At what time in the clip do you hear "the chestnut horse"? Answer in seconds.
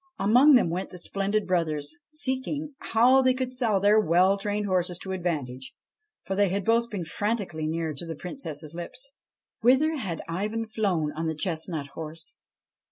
11.27-12.37